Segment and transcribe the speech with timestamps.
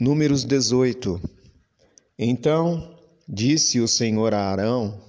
[0.00, 1.20] Números 18
[2.16, 2.96] Então
[3.28, 5.02] disse o Senhor a Arão: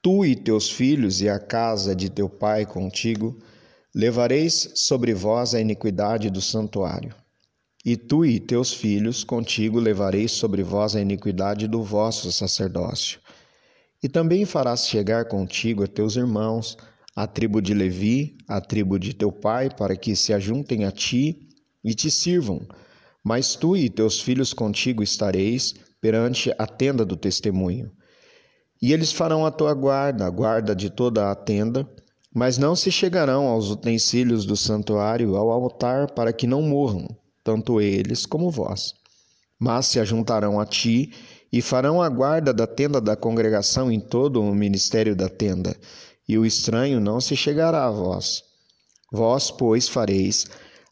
[0.00, 3.36] Tu e teus filhos e a casa de teu pai contigo
[3.92, 7.12] levareis sobre vós a iniquidade do santuário.
[7.84, 13.18] E tu e teus filhos contigo levareis sobre vós a iniquidade do vosso sacerdócio.
[14.00, 16.78] E também farás chegar contigo a teus irmãos,
[17.16, 21.48] a tribo de Levi, a tribo de teu pai, para que se ajuntem a ti
[21.82, 22.64] e te sirvam
[23.22, 27.90] mas tu e teus filhos contigo estareis perante a tenda do testemunho.
[28.80, 31.88] E eles farão a tua guarda, a guarda de toda a tenda,
[32.34, 37.06] mas não se chegarão aos utensílios do santuário, ao altar, para que não morram,
[37.44, 38.94] tanto eles como vós.
[39.58, 41.12] Mas se ajuntarão a ti
[41.52, 45.76] e farão a guarda da tenda da congregação em todo o ministério da tenda,
[46.26, 48.42] e o estranho não se chegará a vós.
[49.12, 50.46] Vós, pois, fareis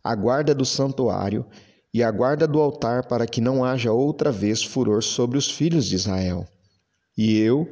[0.04, 1.44] a guarda do santuário,
[1.92, 5.86] e a guarda do altar para que não haja outra vez furor sobre os filhos
[5.86, 6.46] de Israel.
[7.16, 7.70] E eu,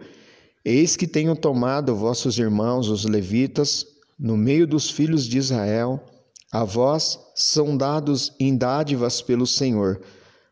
[0.65, 3.87] eis que tenho tomado vossos irmãos, os levitas,
[4.19, 6.05] no meio dos filhos de Israel,
[6.51, 10.01] a vós são dados em dádivas pelo Senhor,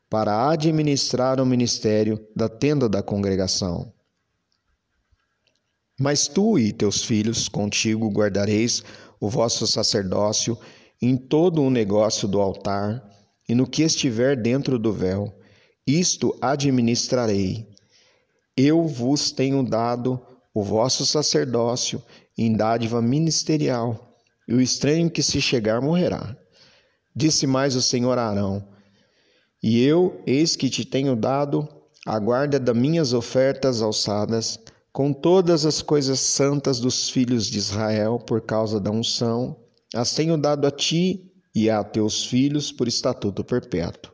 [0.09, 3.93] para administrar o ministério da tenda da congregação.
[5.99, 8.85] Mas tu e teus filhos contigo guardareis
[9.19, 10.57] o vosso sacerdócio
[11.01, 13.03] em todo o negócio do altar,
[13.49, 15.33] e no que estiver dentro do véu,
[15.87, 17.67] isto administrarei.
[18.57, 20.21] Eu vos tenho dado
[20.53, 22.03] o vosso sacerdócio
[22.37, 26.37] em dádiva ministerial, e o estranho que se chegar morrerá.
[27.15, 28.67] Disse mais o Senhor a Arão:
[29.63, 31.69] E eu, eis que te tenho dado
[32.07, 34.59] a guarda das minhas ofertas alçadas,
[34.93, 39.57] com todas as coisas santas dos filhos de Israel, por causa da unção,
[39.95, 41.26] as tenho dado a ti
[41.57, 44.13] e a teus filhos por estatuto perpétuo.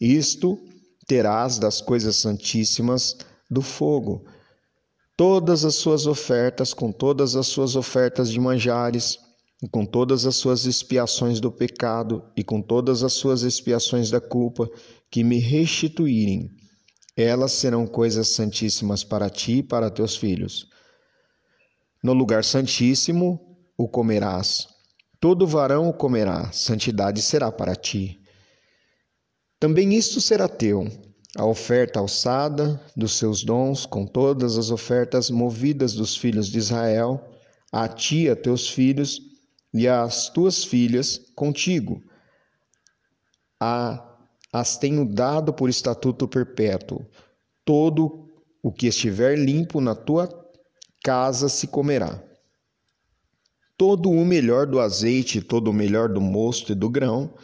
[0.00, 0.58] Isto
[1.06, 3.18] terás das coisas santíssimas
[3.50, 4.24] do fogo,
[5.14, 9.18] todas as suas ofertas, com todas as suas ofertas de manjares,
[9.62, 14.20] e com todas as suas expiações do pecado, e com todas as suas expiações da
[14.20, 14.66] culpa,
[15.10, 16.50] que me restituírem.
[17.14, 20.66] Elas serão coisas santíssimas para ti e para teus filhos.
[22.02, 24.73] No lugar santíssimo o comerás,
[25.24, 28.20] Todo varão o comerá, santidade será para ti.
[29.58, 30.86] Também isto será teu,
[31.34, 37.26] a oferta alçada dos seus dons, com todas as ofertas movidas dos filhos de Israel,
[37.72, 39.18] a ti, a teus filhos
[39.72, 42.02] e às tuas filhas contigo.
[43.58, 44.06] A,
[44.52, 47.02] as tenho dado por estatuto perpétuo.
[47.64, 48.28] Todo
[48.62, 50.28] o que estiver limpo na tua
[51.02, 52.22] casa se comerá.
[53.76, 57.34] Todo o melhor do azeite, todo o melhor do mosto e do grão,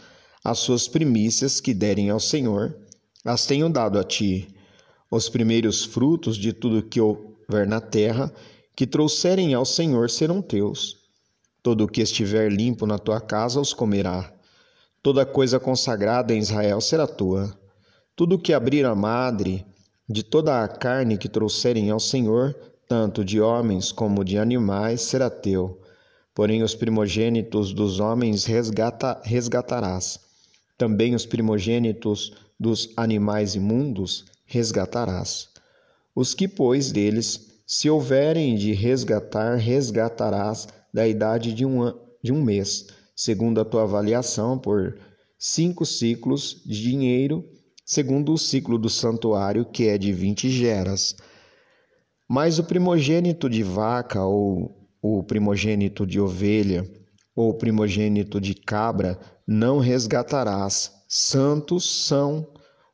[0.44, 2.78] as suas primícias que derem ao Senhor,
[3.24, 4.54] as tenho dado a ti.
[5.10, 8.32] Os primeiros frutos de tudo que houver na terra,
[8.76, 10.98] que trouxerem ao Senhor, serão teus.
[11.64, 14.32] Todo o que estiver limpo na tua casa os comerá.
[15.02, 17.52] Toda coisa consagrada em Israel será tua.
[18.14, 19.66] Tudo que abrir a madre,
[20.08, 22.54] de toda a carne que trouxerem ao Senhor,
[22.88, 25.80] tanto de homens como de animais, será teu
[26.34, 30.20] Porém, os primogênitos dos homens resgata, resgatarás.
[30.78, 35.48] Também os primogênitos dos animais imundos resgatarás.
[36.14, 41.92] Os que, pois, deles se houverem de resgatar, resgatarás da idade de um,
[42.22, 44.98] de um mês, segundo a tua avaliação, por
[45.38, 47.48] cinco ciclos de dinheiro,
[47.84, 51.16] segundo o ciclo do santuário, que é de vinte geras.
[52.28, 56.88] Mas o primogênito de vaca ou o primogênito de ovelha
[57.34, 60.92] ou primogênito de cabra não resgatarás.
[61.08, 62.46] Santos são.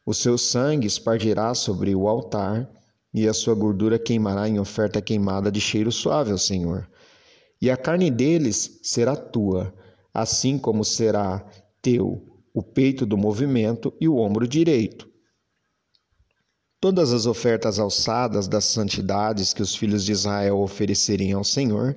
[0.05, 2.71] O seu sangue espargirá sobre o altar,
[3.13, 6.89] e a sua gordura queimará em oferta queimada de cheiro suave ao Senhor.
[7.61, 9.75] E a carne deles será tua,
[10.15, 11.45] assim como será
[11.83, 12.23] teu
[12.55, 15.07] o peito do movimento e o ombro direito.
[16.79, 21.97] Todas as ofertas alçadas das santidades que os filhos de Israel oferecerem ao Senhor,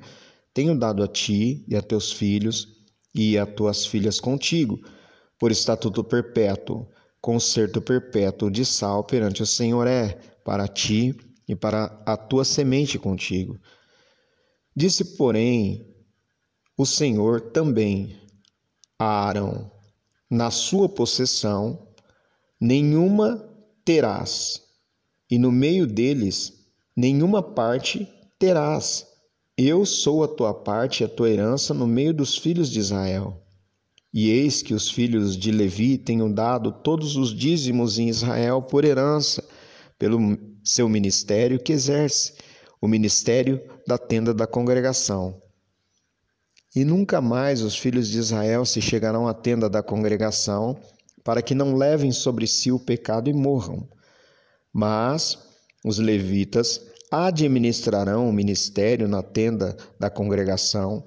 [0.53, 2.67] tenho dado a ti e a teus filhos
[3.13, 4.79] e a tuas filhas contigo,
[5.37, 6.87] por estatuto perpétuo,
[7.21, 11.13] concerto perpétuo de sal perante o Senhor é, para ti
[11.45, 13.59] e para a tua semente contigo.
[14.73, 15.93] Disse, porém,
[16.77, 18.17] o Senhor também
[18.97, 19.69] a Arão:
[20.29, 21.89] Na sua possessão
[22.61, 23.45] nenhuma
[23.83, 24.68] terás
[25.29, 26.53] e no meio deles
[26.95, 29.05] nenhuma parte terás.
[29.57, 33.41] Eu sou a tua parte e a tua herança no meio dos filhos de Israel.
[34.11, 38.83] E eis que os filhos de Levi tenham dado todos os dízimos em Israel por
[38.83, 39.43] herança,
[39.99, 42.33] pelo seu ministério que exerce,
[42.81, 45.39] o ministério da tenda da congregação.
[46.75, 50.79] E nunca mais os filhos de Israel se chegarão à tenda da congregação,
[51.23, 53.87] para que não levem sobre si o pecado e morram.
[54.79, 55.37] Mas
[55.83, 56.79] os levitas
[57.11, 61.03] administrarão o ministério na tenda da congregação,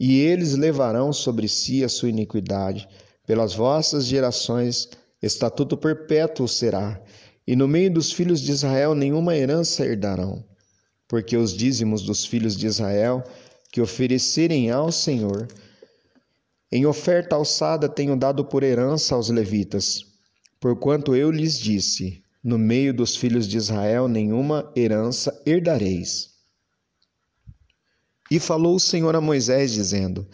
[0.00, 2.88] e eles levarão sobre si a sua iniquidade.
[3.24, 4.88] Pelas vossas gerações,
[5.22, 7.00] estatuto perpétuo será,
[7.46, 10.44] e no meio dos filhos de Israel nenhuma herança herdarão.
[11.06, 13.22] Porque os dízimos dos filhos de Israel
[13.70, 15.46] que oferecerem ao Senhor,
[16.72, 20.04] em oferta alçada tenho dado por herança aos levitas,
[20.58, 26.30] porquanto eu lhes disse: no meio dos filhos de Israel nenhuma herança herdareis.
[28.30, 30.26] E falou o Senhor a Moisés, dizendo: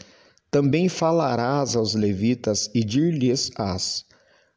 [0.50, 4.05] Também falarás aos levitas e dir-lhes-ás: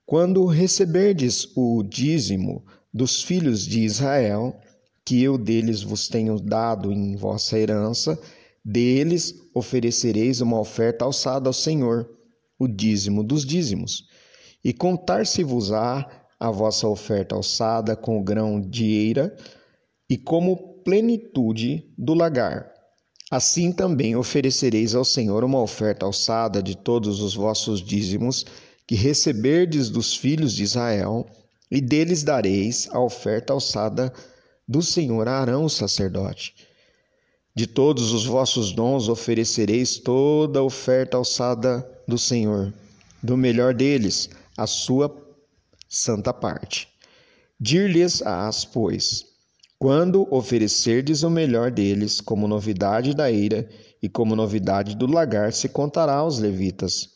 [0.05, 2.63] Quando receberdes o dízimo
[2.93, 4.55] dos filhos de Israel,
[5.03, 8.19] que eu deles vos tenho dado em vossa herança,
[8.63, 12.09] deles oferecereis uma oferta alçada ao Senhor,
[12.59, 14.07] o dízimo dos dízimos.
[14.63, 19.37] E contar-se-vos-á a vossa oferta alçada com o grão de eira
[20.09, 22.67] e como plenitude do lagar.
[23.29, 28.43] Assim também oferecereis ao Senhor uma oferta alçada de todos os vossos dízimos
[28.87, 31.27] que receberdes dos filhos de Israel,
[31.69, 34.11] e deles dareis a oferta alçada
[34.67, 36.55] do Senhor a Arão, o sacerdote.
[37.55, 42.73] De todos os vossos dons oferecereis toda a oferta alçada do Senhor,
[43.21, 45.07] do melhor deles, a sua
[45.91, 46.87] santa parte.
[47.59, 49.25] Dir-lhes-ás, pois,
[49.77, 53.67] quando oferecerdes o melhor deles, como novidade da eira
[54.01, 57.09] e como novidade do lagar, se contará aos levitas.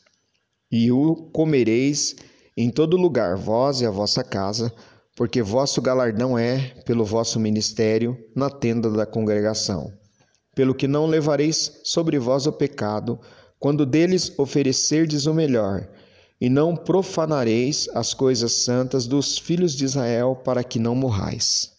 [0.70, 2.14] E o comereis
[2.56, 4.72] em todo lugar, vós e a vossa casa,
[5.14, 9.92] porque vosso galardão é pelo vosso ministério na tenda da congregação.
[10.54, 13.18] Pelo que não levareis sobre vós o pecado,
[13.58, 15.86] quando deles oferecerdes o melhor,
[16.40, 21.75] e não profanareis as coisas santas dos filhos de Israel, para que não morrais.